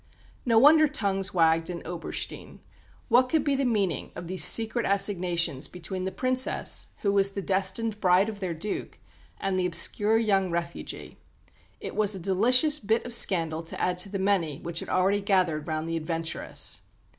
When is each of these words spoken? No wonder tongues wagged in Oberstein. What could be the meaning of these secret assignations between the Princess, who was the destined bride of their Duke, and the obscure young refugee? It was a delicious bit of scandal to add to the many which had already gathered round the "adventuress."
No 0.47 0.57
wonder 0.57 0.87
tongues 0.87 1.31
wagged 1.31 1.69
in 1.69 1.85
Oberstein. 1.85 2.59
What 3.07 3.29
could 3.29 3.43
be 3.43 3.53
the 3.55 3.65
meaning 3.65 4.11
of 4.15 4.25
these 4.25 4.43
secret 4.43 4.83
assignations 4.83 5.67
between 5.67 6.05
the 6.05 6.11
Princess, 6.11 6.87
who 7.03 7.11
was 7.13 7.29
the 7.29 7.41
destined 7.43 7.99
bride 7.99 8.27
of 8.27 8.39
their 8.39 8.55
Duke, 8.55 8.97
and 9.39 9.59
the 9.59 9.67
obscure 9.67 10.17
young 10.17 10.49
refugee? 10.49 11.19
It 11.79 11.95
was 11.95 12.15
a 12.15 12.19
delicious 12.19 12.79
bit 12.79 13.05
of 13.05 13.13
scandal 13.13 13.61
to 13.61 13.79
add 13.79 13.99
to 13.99 14.09
the 14.09 14.17
many 14.17 14.57
which 14.61 14.79
had 14.79 14.89
already 14.89 15.21
gathered 15.21 15.67
round 15.67 15.87
the 15.87 15.97
"adventuress." 15.97 16.81